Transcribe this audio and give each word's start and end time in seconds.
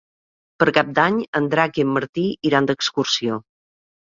Per 0.61 0.67
Cap 0.77 0.89
d'Any 0.99 1.19
en 1.41 1.49
Drac 1.51 1.77
i 1.81 1.85
en 1.89 1.91
Martí 1.99 2.25
iran 2.53 2.71
d'excursió. 2.73 3.39